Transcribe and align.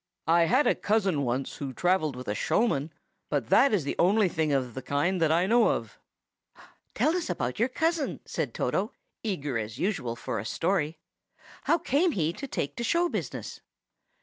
I 0.25 0.45
had 0.45 0.65
a 0.65 0.73
cousin 0.73 1.21
once 1.21 1.57
who 1.57 1.73
travelled 1.73 2.15
with 2.15 2.27
a 2.27 2.33
showman, 2.33 2.91
but 3.29 3.49
that 3.49 3.71
is 3.71 3.83
the 3.83 3.95
only 3.99 4.29
thing 4.29 4.51
of 4.51 4.73
the 4.73 4.81
kind 4.81 5.21
that 5.21 5.31
I 5.31 5.45
know 5.45 5.69
of." 5.69 5.99
"Tell 6.95 7.15
us 7.15 7.29
about 7.29 7.59
your 7.59 7.69
cousin!" 7.69 8.19
said 8.25 8.51
Toto, 8.55 8.93
eager, 9.21 9.59
as 9.59 9.77
usual, 9.77 10.15
for 10.15 10.39
a 10.39 10.43
story. 10.43 10.97
"How 11.65 11.77
came 11.77 12.13
he 12.13 12.33
to 12.33 12.47
take 12.47 12.75
to 12.77 12.81
the 12.81 12.83
show 12.83 13.09
business?" 13.09 13.61